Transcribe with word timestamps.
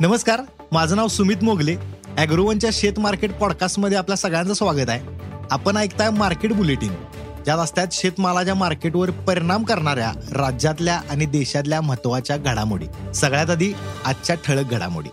नमस्कार 0.00 0.40
माझं 0.72 0.96
नाव 0.96 1.06
सुमित 1.06 1.36
मोगले. 1.42 1.76
अॅग्रोवनच्या 2.18 2.70
शेत 2.72 2.92
मार्केट 2.98 3.32
पॉडकास्टमध्ये 3.32 3.98
आपल्या 3.98 4.16
सगळ्यांचं 4.16 4.54
स्वागत 4.54 4.88
आहे. 4.88 5.00
आपण 5.50 5.76
ऐकताय 5.76 6.10
मार्केट 6.10 6.52
बुलेटिन. 6.52 6.92
ज्या 7.44 7.62
रस्त्यात 7.62 7.86
शेतमालाच्या 7.92 8.54
मार्केटवर 8.54 9.10
परिणाम 9.10 9.64
करणाऱ्या 9.64 10.12
राज्यातल्या 10.16 11.00
आणि 11.10 11.26
देशातल्या 11.26 11.80
महत्त्वाच्या 11.80 12.36
घडामोडी. 12.36 13.12
सगळ्यात 13.14 13.50
आधी 13.50 13.72
आजच्या 14.04 14.36
ठळक 14.44 14.70
घडामोडी. 14.70 15.08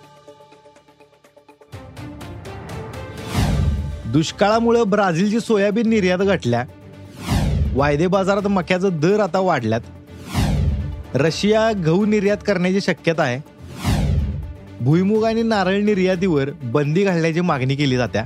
दुष्काळामुळे 4.06 4.84
ब्राझीलची 4.84 5.40
सोयाबीन 5.40 5.90
निर्यात 5.90 6.20
घटल्या. 6.20 6.64
वायदे 7.74 8.08
बाजारात 8.08 8.48
मक्याचा 8.48 8.90
दर 8.90 9.20
आता 9.20 9.40
वाढल्यात. 9.40 9.82
रशिया 11.14 11.72
गहू 11.86 12.06
निर्यात 12.06 12.38
करण्याची 12.48 12.82
शक्यता 12.82 13.24
आहे. 13.24 13.57
भुईमुग 14.82 15.24
आणि 15.24 15.44
नारळ 15.44 15.82
निर्यातीवर 15.82 16.50
बंदी 16.64 17.04
घालण्याची 17.04 17.42
मागणी 17.42 17.76
केली 17.76 17.98
जात्या. 17.98 18.26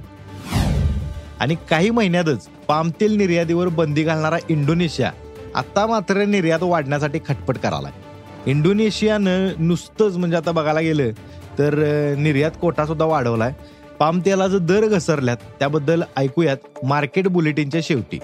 आणि 1.40 1.56
काही 1.70 1.90
महिन्यातच 1.90 2.48
पामतेल 2.68 3.12
निर्यातीवर 3.12 3.68
बंदी 3.68 4.04
घालणारा 4.04 4.38
इंडोनेशिया 4.50 5.12
आता 5.56 5.88
मात्र 5.88 6.26
निर्यात 6.26 6.64
वाढण्यासाठी 6.64 7.20
खटपट 7.28 7.58
करालाय. 7.58 7.92
इंडोनेशियानं 8.46 9.50
नुसतंच 9.58 10.18
म्हणजे 10.18 10.38
आता 10.38 10.52
बघायला 10.52 10.80
गेलं 10.80 11.10
तर 11.60 11.76
निर्यात 12.18 12.52
कोटा 12.62 12.86
सुद्धा 12.86 13.06
वाढवलाय. 13.06 13.54
पामतेलाचं 14.00 14.58
दर 14.62 14.86
घसरल्यात 14.86 15.38
त्याबद्दल 15.60 16.04
ऐकूयात 16.18 16.86
मार्केट 16.86 17.28
बुलेटिनच्या 17.28 17.82
शेवटी. 17.84 18.20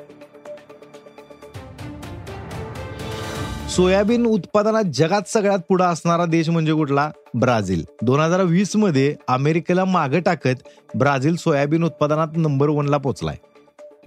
सोयाबीन 3.70 4.26
उत्पादनात 4.26 4.84
जगात 4.94 5.22
सगळ्यात 5.28 5.60
पुढे 5.60 5.84
असणारा 5.84 6.26
देश 6.26 6.50
म्हणजे 6.50 6.74
कुठला? 6.74 7.12
ब्राझील. 7.34 7.84
दोन 8.02 8.20
हजार 8.20 8.42
वीसमध्ये 8.42 9.16
अमेरिकेला 9.28 9.86
मागे 9.86 10.20
टाकत 10.20 10.64
ब्राझील 10.96 11.36
सोयाबीन 11.36 11.84
उत्पादनात 11.84 12.28
नंबर 12.36 12.70
वनला 12.70 12.98
पोचलाय. 12.98 13.36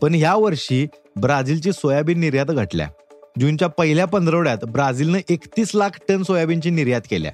पण 0.03 0.15
ह्या 0.15 0.35
वर्षी 0.35 0.87
ब्राझीलची 1.17 1.73
सोयाबीन 1.73 2.21
निर्यात 2.21 2.47
घटल्या. 2.47 2.89
जूनच्या 3.41 3.69
पहिल्या 3.69 4.05
पंधरवड्यात 4.05 4.65
ब्राझीलनं 4.65 5.19
एकतीस 5.29 5.71
लाख 5.75 5.91
टन 6.09 6.23
सोयाबीनची 6.23 6.71
निर्यात 6.71 7.01
केल्या. 7.11 7.33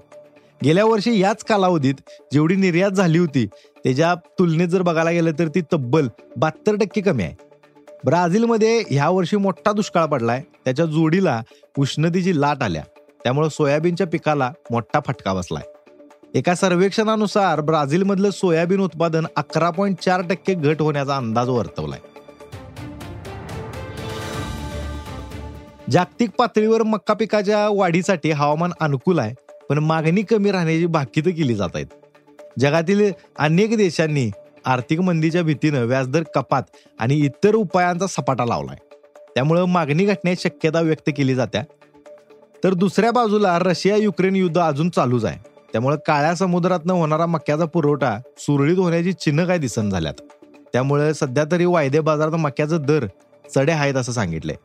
गेल्या 0.64 0.84
वर्षी 0.84 1.20
याच 1.20 1.45
कालावधीत 1.45 1.95
जेवढी 2.33 2.56
निर्यात 2.56 2.91
झाली 2.91 3.19
होती 3.19 3.47
त्याच्या 3.84 4.14
तुलनेत 4.14 4.69
जर 4.69 4.83
बघायला 4.83 5.11
गेलं 5.11 5.31
तर 5.39 5.48
ती 5.48 5.61
तब्बल 5.73 6.08
बहात्तर 6.36 6.75
टक्के 6.75 7.01
कमी 7.01 7.23
आहे. 7.23 7.34
ब्राझीलमध्ये 8.05 8.83
ह्या 8.91 9.08
वर्षी 9.08 9.36
मोठा 9.36 9.73
दुष्काळ 9.73 10.05
पडलाय. 10.05 10.42
त्याच्या 10.67 10.84
जोडीला 10.84 11.42
उष्णतेची 11.78 12.41
लाट 12.41 12.62
आल्या. 12.62 12.83
त्यामुळे 13.25 13.50
सोयाबीनच्या 13.50 14.06
पिकाला 14.06 14.53
मोठा 14.70 15.00
फटका 15.06 15.34
बसलाय. 15.34 15.62
एका 16.39 16.55
सर्वेक्षणानुसार 16.55 17.61
ब्राझीलमधलं 17.61 18.31
सोयाबीन 18.31 18.81
उत्पादन 18.81 19.27
अकरा 19.36 19.70
पॉईंट 19.70 19.98
चार 19.98 20.20
टक्के 20.20 20.55
घट 20.55 20.83
होण्याचा 20.83 21.17
अंदाज 21.17 21.48
वर्तवलाय. 21.48 21.98
जागतिक 25.91 26.31
पातळीवर 26.39 26.83
मक्का 26.83 27.14
पिकाच्या 27.14 27.69
वाढीसाठी 27.69 28.30
हवामान 28.30 28.73
अनुकूल 28.80 29.19
आहे 29.19 29.34
पण 29.69 29.78
मागणी 29.78 30.23
कमी 30.23 30.51
राहण्याची 30.51 30.86
भाकीत 30.86 31.23
केली 31.23 31.55
जात 31.55 31.69
आहेत. 31.75 31.86
जगातील 32.58 33.12
अनेक 33.39 33.77
देशांनी 33.77 34.30
आर्थिक 34.64 35.01
मंदीच्या 35.01 35.42
भीतीनं 35.42 35.84
व्याजदर 35.84 36.23
कपात 36.34 36.62
आणि 36.98 37.14
इतर 37.14 37.55
उपायांचा 37.55 38.06
सपाटा 38.06 38.45
लावलाय. 38.45 38.77
त्यामुळं 39.37 39.65
मागणी 39.65 40.05
घटण्याची 40.05 40.48
शक्यता 40.48 40.81
व्यक्त 40.81 41.11
केली 41.17 41.34
जाते 41.34 41.62
तर 42.65 42.75
दुसऱ्या 42.75 43.11
बाजूला 43.11 43.59
रशिया 43.59 43.97
युक्रेन 43.97 44.37
युद्ध 44.37 44.59
अजून 44.59 44.89
चालूच 44.91 45.25
आहे. 45.25 45.39
त्यामुळे 45.73 45.97
काळ्या 46.06 46.34
समुद्रातनं 46.34 46.92
होणारा 46.92 47.27
मक्याचा 47.27 47.64
पुरवठा 47.64 48.17
सुरळीत 48.39 48.79
होण्याची 48.79 49.12
चिन्ह 49.12 49.45
काय 49.45 49.58
दिसन 49.58 49.91
झाल्यात. 49.91 50.23
त्यामुळे 50.73 51.13
सध्या 51.14 51.45
तरी 51.52 51.64
वायदे 51.64 52.01
बाजारात 52.01 52.33
मक्याचा 52.33 52.79
दर 52.79 53.07
चढे 53.55 53.73
आहेत 53.73 53.95
असं 53.95 54.13
सांगितलंय. 54.13 54.57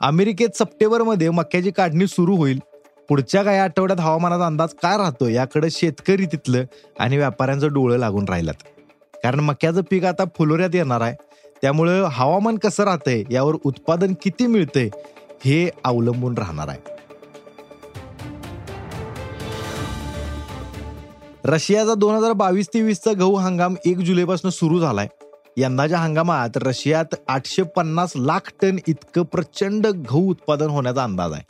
अमेरिकेत 0.00 0.56
सप्टेंबरमध्ये 0.56 1.30
मक्याची 1.30 1.70
काढणी 1.70 2.06
सुरू 2.06 2.36
होईल. 2.36 2.60
पुढच्या 3.08 3.42
काही 3.42 3.58
आठवड्यात 3.58 4.00
हवामानाचा 4.00 4.46
अंदाज 4.46 4.68
काय 4.82 4.96
राहतो 4.98 5.28
याकडे 5.28 5.70
शेतकरी 5.70 6.26
तिथलं 6.26 6.64
आणि 6.98 7.16
व्यापाऱ्यांचं 7.16 7.72
डोळं 7.72 7.98
लागून 7.98 8.24
राहिलात 8.28 8.62
कारण 9.24 9.40
मक्याचं 9.40 9.82
पीक 9.90 10.04
आता 10.04 10.24
फुलोऱ्यात 10.38 10.74
येणार 10.74 11.00
आहे. 11.00 11.14
त्यामुळं 11.62 12.08
हवामान 12.10 12.56
कसं 12.56 12.84
राहतंय 12.84 13.24
यावर 13.30 13.54
उत्पादन 13.64 14.14
किती 14.22 14.46
मिळतंय 14.46 14.88
हे 15.44 15.70
अवलंबून 15.84 16.38
राहणार 16.38 16.68
आहे. 16.68 16.96
रशियाचा 21.44 21.94
दोन 21.94 22.14
हजार 22.14 22.32
बावीस 22.32 22.68
तेवीसचा 22.74 23.12
गहू 23.12 23.34
हंगाम 23.34 23.74
एक 23.86 23.98
जुलैपासून 23.98 24.50
सुरू 24.50 24.80
झालाय. 24.80 25.08
यंदाच्या 25.56 25.98
हंगामात 25.98 26.56
रशियात 26.56 27.14
आठशे 27.28 27.62
पन्नास 27.62 28.12
लाख 28.16 28.52
टन 28.62 28.76
इतकं 28.86 29.22
प्रचंड 29.22 29.86
गहू 29.86 30.30
उत्पादन 30.30 30.68
होण्याचा 30.68 31.04
अंदाज 31.04 31.32
आहे. 31.32 31.42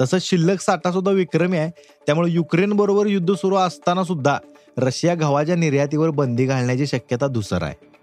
तसंच 0.00 0.22
शिल्लक 0.22 0.60
साठा 0.60 0.92
सुद्धा 0.92 1.12
विक्रमी 1.12 1.56
आहे. 1.56 1.70
त्यामुळे 2.06 2.32
युक्रेन 2.32 2.72
बरोबर 2.72 3.06
युद्ध 3.06 3.34
सुरू 3.34 3.56
असताना 3.56 4.04
सुद्धा 4.04 4.38
रशिया 4.78 5.14
गव्हाच्या 5.14 5.56
निर्यातीवर 5.56 6.10
बंदी 6.10 6.44
घालण्याची 6.44 6.86
शक्यता 6.86 7.26
धुसर 7.26 7.62
आहे. 7.62 7.93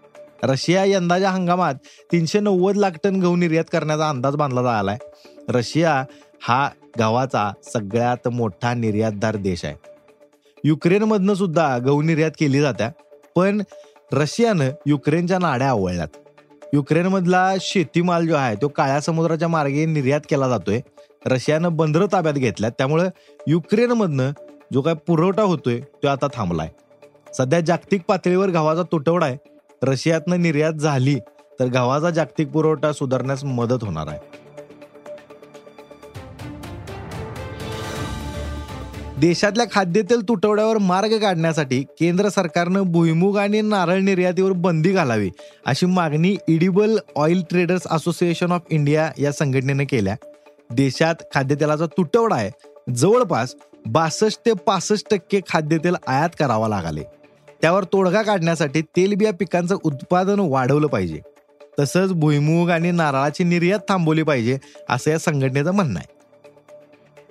रशिया 0.44 0.84
यंदाच्या 0.84 1.30
हंगामात 1.30 1.74
तीनशे 2.12 2.40
नव्वद 2.40 2.78
लाख 2.78 2.92
टन 3.04 3.16
गहू 3.16 3.36
निर्यात 3.36 3.64
करण्याचा 3.72 4.10
अंदाज 4.10 4.36
बांधला 4.36 4.64
जालाय 4.64 4.98
रशिया 5.50 6.04
हा 6.42 6.70
गव्हाचा 7.00 7.52
सगळ्यात 7.74 8.28
मोठा 8.28 8.74
निर्यातदार 8.74 9.36
देश 9.36 9.66
आहे. 9.66 9.76
युक्रेनमधनं 10.64 11.34
सुद्धा 11.34 11.78
गहू 11.78 12.02
निर्यात 12.02 12.32
केली 12.40 12.62
जात्या 12.62 12.92
पण 13.36 13.62
रशियानं 14.14 14.70
युक्रेनच्या 14.86 15.40
नाड्या 15.40 15.70
आवळल्यात. 15.70 16.08
युक्रेनमधला 16.74 17.54
शेतीमाल 17.62 18.28
जो 18.28 18.36
आहे 18.36 18.56
तो 18.56 18.68
काळ्या 18.68 19.02
समुद्राच्या 19.02 19.48
मार्गे 19.48 19.86
निर्यात 19.86 20.22
केला 20.30 20.50
जातोय. 20.50 20.80
रशियानं 21.26 21.76
बंदरं 21.76 22.06
ताब्यात 22.12 22.34
घेतल्यात 22.34 22.72
त्यामुळं 22.72 23.10
युक्रेनमधनं 23.48 24.32
जो 24.74 24.82
काय 24.82 24.94
पुरवठा 24.94 25.42
होतोय 25.42 25.80
तो 25.80 26.08
आता 26.08 26.28
थांबलाय. 26.34 26.70
सध्या 27.38 27.60
जागतिक 27.60 28.02
पातळीवर 28.08 28.50
गव्हाचा 28.50 28.82
तुटवडा 28.82 29.26
आहे. 29.26 29.38
रशियातनं 29.84 30.42
निर्यात 30.42 30.74
झाली 30.74 31.20
तर 31.60 31.66
गव्हाचा 31.66 32.10
जागतिक 32.10 32.48
पुरवठा 32.48 32.92
सुधारण्यास 32.92 33.44
मदत 33.44 33.84
होणार 33.84 34.08
आहे. 34.08 34.20
देशातल्या 39.18 39.66
खाद्यतेल 39.72 40.28
तुटवड्यावर 40.28 40.78
मार्ग 40.78 41.18
काढण्यासाठी 41.18 41.84
केंद्र 41.84 42.30
सरकारनं 42.30 42.82
भुईमुग 42.82 43.38
आणि 43.38 43.62
नारळ 43.62 44.00
निर्यातीवर 44.00 44.52
बंदी 44.52 44.92
घालावी 44.92 45.30
अशी 45.66 45.86
मागणी 45.86 46.38
edible 46.48 46.98
oil 47.16 47.44
traders 47.50 47.82
association 47.92 48.52
of 48.52 48.62
India 48.70 49.12
या 49.18 49.32
संघटनेनं 49.32 49.84
केल्या. 49.84 50.16
देशात 50.70 51.16
खाद्यतेलाचा 51.36 51.86
तुटवडा 51.86 52.36
आहे. 52.36 52.52
जवळपास 52.96 53.56
बासष्ट 53.86 54.46
ते 54.46 54.54
पासष्ट 54.54 55.08
टक्के 55.12 55.40
खाद्यतेल 55.50 55.96
आयात 56.08 56.30
करावा 56.40 56.68
लागले. 56.68 57.04
त्यावर 57.62 57.84
तोडगा 57.84 58.22
काढण्यासाठी 58.22 58.82
तेलबिया 58.82 59.32
पिकांचं 59.34 59.78
उत्पादन 59.84 60.40
वाढवलं 60.40 60.88
पाहिजे. 60.88 61.20
तसंच 61.80 62.14
भुईमुग 62.14 62.70
आणि 62.70 62.92
नारळाची 62.92 63.44
निर्यात 63.44 63.80
थांबवली 63.90 64.24
पाहिजे 64.24 64.58
असं 64.90 65.12
या 65.12 65.20
संघटनेचं 65.20 65.72
म्हणणं 65.72 66.00
आहे. 66.00 66.20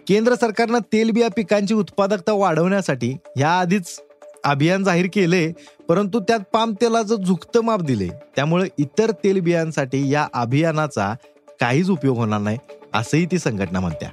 केंद्र 0.08 0.34
सरकारनं 0.34 0.78
तेलबिया 0.92 1.28
पिकांची 1.36 1.74
उत्पादकता 1.74 2.32
वाढवण्यासाठी 2.32 3.16
याआधीच 3.36 4.00
अभियान 4.44 4.84
जाहीर 4.84 5.06
केले 5.12 5.52
परंतु 5.88 6.20
त्यात 6.20 6.40
पाम 6.52 6.72
तेलाचं 6.80 7.16
झुकतं 7.16 7.60
माप 7.60 7.82
दिले 7.82 8.08
त्यामुळे 8.36 8.68
इतर 8.78 9.10
तेलबियांसाठी 9.24 10.08
या 10.10 10.26
अभियानाचा 10.34 11.14
काहीच 11.60 11.90
उपयोग 11.90 12.16
होणार 12.16 12.40
नाही 12.40 12.58
असंही 12.94 13.26
ती 13.26 13.38
संघटना 13.38 13.80
म्हणत्या. 13.80 14.08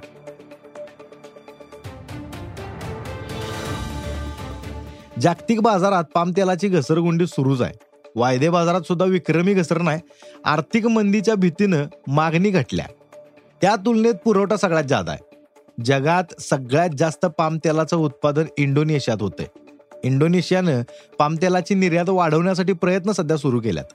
जागतिक 5.20 5.60
बाजारात 5.60 6.04
पाम 6.04 6.30
तेलाची 6.30 6.68
घसरगुंडी 6.68 7.26
सुरूच 7.26 7.60
आहे. 7.60 7.74
वायदे 8.16 8.50
बाजारात 8.50 8.80
सुद्धा 8.80 9.06
विक्रमी 9.06 9.54
घसरण 9.54 9.88
आहे. 9.88 10.00
आर्थिक 10.44 10.86
मंदीच्या 10.86 11.34
भीतीनं 11.34 11.84
मागणी 12.06 12.50
घटल्या. 12.50 12.86
त्या 13.60 13.76
तुलनेत 13.76 14.14
पुरवठा 14.14 14.56
सगळ्यात 14.56 14.84
जादा 14.84 15.12
आहे. 15.12 15.36
जगात 15.84 16.40
सगळ्यात 16.40 16.88
जास्त 16.98 17.26
पाम 17.26 17.58
तेलाचं 17.64 17.96
उत्पादन 17.96 18.44
इंडोनेशियात 18.56 19.22
होतंय. 19.22 19.46
इंडोनेशियानं 20.04 20.82
पामतेलाची 21.18 21.74
निर्यात 21.74 22.08
वाढवण्यासाठी 22.08 22.72
प्रयत्न 22.72 23.12
सध्या 23.12 23.36
सुरू 23.36 23.60
केल्यात. 23.60 23.86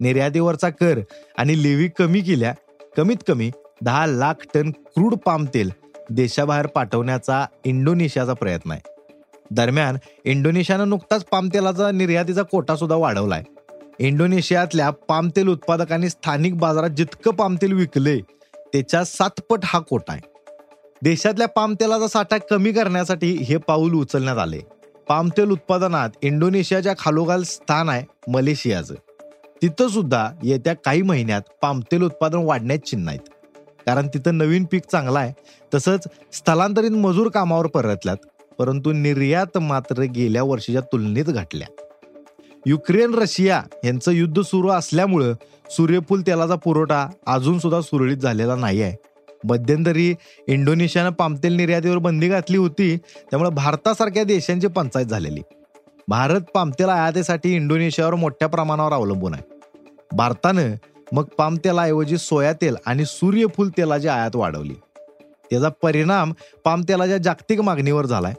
निर्यातीवरचा 0.00 0.68
कर 0.68 1.00
आणि 1.38 1.62
लेवी 1.62 1.88
कमी 1.88 2.20
केल्या 2.20 2.54
कमीत 2.96 3.16
कमी 3.28 3.50
दहा 3.82 4.06
लाख 4.06 4.34
टन 4.54 4.70
क्रूड 4.70 5.14
पाम 5.14 5.44
तेल 5.54 5.70
देशाबाहेर 6.10 6.66
पाठवण्याचा 6.66 7.46
इंडोनेशियाचा 7.64 8.32
प्रयत्न 8.32 8.70
आहे. 8.70 8.95
दरम्यान 9.50 9.96
इंडोनेशियानं 10.24 10.88
नुकताच 10.88 11.24
पामतेलाचा 11.24 11.90
निर्यातीचा 11.90 12.42
कोटा 12.42 12.76
सुद्धा 12.76 12.96
वाढवलाय. 12.96 13.42
इंडोनेशियातल्या 13.98 14.90
पामतेल 14.90 15.48
उत्पादकांनी 15.48 16.08
स्थानिक 16.08 16.58
बाजारात 16.58 16.90
जितकं 16.90 17.30
पामतेल 17.30 17.72
विकले 17.72 18.20
त्याच्या 18.56 19.04
सातपट 19.04 19.58
हा 19.64 19.78
कोटा 19.78 20.12
आहे. 20.12 20.20
देशातल्या 21.02 21.48
पामतेलाचा 21.48 22.08
साठा 22.08 22.36
कमी 22.38 22.72
करण्यासाठी 22.72 23.32
हे 23.32 23.56
पाऊल 23.56 23.94
उचलण्यात 23.94 24.38
आले. 24.38 24.60
पामतेल 25.08 25.50
उत्पादनात 25.50 26.10
इंडोनेशियाच्या 26.22 26.94
खालोखाल 26.98 27.42
स्थान 27.42 27.88
आहे 27.88 28.32
मलेशियाचं. 28.32 28.94
तिथं 29.62 29.88
सुद्धा 29.88 30.30
येत्या 30.42 30.74
काही 30.74 31.02
महिन्यात 31.02 31.42
पामतेल 31.62 32.02
उत्पादन 32.02 32.38
वाढण्यात 32.38 32.78
चिन्ह 32.78 33.08
आहेत. 33.08 33.28
कारण 33.86 34.06
तिथं 34.06 34.38
नवीन 34.38 34.64
पीक 34.64 34.82
चांगलं 34.92 35.18
आहे 35.18 35.32
तसंच 35.74 36.04
स्थलांतरित 36.32 36.90
मजूर 36.90 37.28
कामावर 37.28 37.66
परतल्यात. 37.66 38.16
परंतु 38.58 38.92
निर्यात 38.92 39.58
मात्र 39.58 40.02
गेल्या 40.02 40.42
वर्षीच्या 40.42 40.82
तुलनेत 40.82 41.24
घटल्या. 41.24 41.68
युक्रेन 42.66 43.14
रशिया 43.14 43.62
यांचं 43.84 44.12
युद्ध 44.12 44.40
सुरू 44.40 44.68
असल्यामुळं 44.68 45.32
सूर्यफूल 45.70 46.20
तेलाचा 46.20 46.54
पुरवठा 46.54 47.08
अजून 47.26 47.58
सुद्धा 47.58 47.80
सुरळीत 47.80 48.16
झालेला 48.16 48.54
नाही 48.54 48.82
आहे 48.82 48.96
मध्यंतरी 49.44 50.14
इंडोनेशियानं 50.48 51.10
पामतेल 51.10 51.52
निर्यातीवर 51.52 51.98
बंदी 51.98 52.28
घातली 52.28 52.56
होती 52.56 52.96
त्यामुळे 52.96 53.50
भारतासारख्या 53.50 54.24
देशांची 54.24 54.66
पंचायत 54.66 55.06
झालेली. 55.06 55.40
भारत 56.08 56.40
पामतेल 56.40 56.88
आयातीसाठी 56.88 57.54
इंडोनेशियावर 57.54 58.14
मोठ्या 58.14 58.48
प्रमाणावर 58.48 58.92
अवलंबून 58.92 59.34
आहे. 59.34 59.42
भारतानं 60.12 60.72
मग 61.12 61.24
पामतेलाऐवजी 61.24 62.18
सोया 62.18 62.52
तेल 62.52 62.76
आणि 62.86 63.04
सूर्यफूल 63.04 63.68
तेलाची 63.68 64.08
आयात 64.08 64.36
वाढवली. 64.36 64.74
त्याचा 65.50 65.68
परिणाम 65.68 66.32
पामतेलाच्या 66.64 67.18
जागतिक 67.18 67.60
मागणीवर 67.60 68.06
झालाय. 68.06 68.34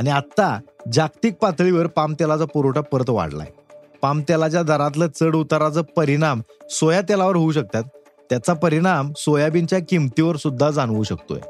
आणि 0.00 0.10
आत्ता 0.10 0.60
जागतिक 0.92 1.34
पातळीवर 1.34 1.86
पामतेलाचा 1.86 2.44
पुरवठा 2.44 2.80
परत 2.80 3.10
वाढलाय. 3.10 3.46
पामतेलाच्या 4.02 4.62
दरातलं 4.62 5.08
चढ 5.20 5.36
उताराचा 5.36 5.80
परिणाम 5.82 6.42
सोया 6.70 7.00
तेलावर 7.00 7.36
होऊ 7.36 7.52
शकतात. 7.52 7.82
त्याचा 8.30 8.52
परिणाम 8.52 9.12
सोयाबीनच्या 9.16 9.78
किमतीवर 9.88 10.36
सुद्धा 10.36 10.70
जाणवू 10.70 11.02
शकतोय. 11.02 11.40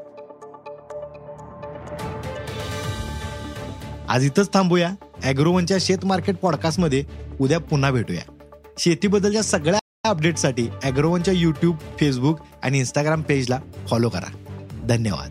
आज 4.09 4.25
इथंच 4.25 4.53
थांबूया. 4.53 4.89
अॅग्रोवनच्या 5.23 5.77
शेत 5.81 6.05
मार्केट 6.05 6.35
पॉडकास्टमध्ये 6.37 7.03
उद्या 7.41 7.59
पुन्हा 7.59 7.91
भेटूया. 7.91 8.47
शेतीबद्दलच्या 8.77 9.43
सगळ्या 9.43 10.09
अपडेटसाठी 10.09 10.69
अॅग्रोवनच्या 10.83 11.33
युट्यूब 11.33 11.75
फेसबुक 11.99 12.39
आणि 12.63 12.79
इंस्टाग्राम 12.79 13.21
पेजला 13.21 13.59
फॉलो 13.89 14.09
करा. 14.09 14.37
धन्यवाद. 14.85 15.29